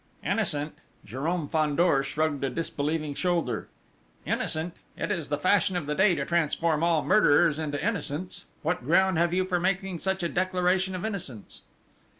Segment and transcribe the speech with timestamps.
[0.25, 0.73] "Innocent?"
[1.05, 3.67] Jérôme Fandor shrugged a disbelieving shoulder:
[4.25, 4.73] "Innocent!
[4.97, 8.45] It is the fashion of the day to transform all murderers into innocents!...
[8.63, 11.61] What ground have you for making such a declaration of innocence?"